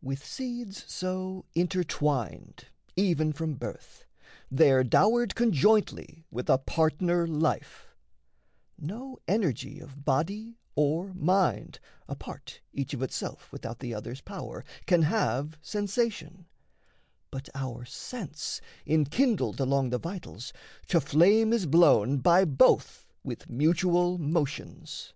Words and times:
With 0.00 0.24
seeds 0.24 0.84
so 0.86 1.44
intertwined 1.52 2.66
even 2.94 3.32
from 3.32 3.54
birth, 3.56 4.04
They're 4.52 4.84
dowered 4.84 5.34
conjointly 5.34 6.24
with 6.30 6.48
a 6.48 6.58
partner 6.58 7.26
life; 7.26 7.88
No 8.78 9.18
energy 9.26 9.80
of 9.80 10.04
body 10.04 10.60
or 10.76 11.12
mind, 11.12 11.80
apart, 12.06 12.60
Each 12.72 12.94
of 12.94 13.02
itself 13.02 13.50
without 13.50 13.80
the 13.80 13.92
other's 13.92 14.20
power, 14.20 14.64
Can 14.86 15.02
have 15.02 15.58
sensation; 15.60 16.46
but 17.32 17.48
our 17.52 17.84
sense, 17.84 18.60
enkindled 18.86 19.58
Along 19.58 19.90
the 19.90 19.98
vitals, 19.98 20.52
to 20.86 21.00
flame 21.00 21.52
is 21.52 21.66
blown 21.66 22.18
by 22.18 22.44
both 22.44 23.08
With 23.24 23.50
mutual 23.50 24.18
motions. 24.18 25.14